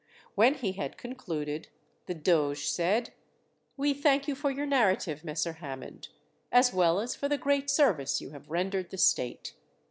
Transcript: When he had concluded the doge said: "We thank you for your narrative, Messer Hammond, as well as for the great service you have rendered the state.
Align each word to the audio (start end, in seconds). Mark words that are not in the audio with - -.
When 0.33 0.55
he 0.55 0.71
had 0.71 0.97
concluded 0.97 1.67
the 2.07 2.15
doge 2.15 2.65
said: 2.65 3.13
"We 3.77 3.93
thank 3.93 4.27
you 4.27 4.33
for 4.33 4.49
your 4.49 4.65
narrative, 4.65 5.23
Messer 5.23 5.53
Hammond, 5.53 6.07
as 6.51 6.73
well 6.73 6.99
as 6.99 7.13
for 7.15 7.29
the 7.29 7.37
great 7.37 7.69
service 7.69 8.19
you 8.19 8.31
have 8.31 8.49
rendered 8.49 8.89
the 8.89 8.97
state. 8.97 9.53